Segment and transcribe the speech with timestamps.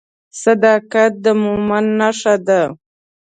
[0.43, 2.61] صداقت د مؤمن نښه ده.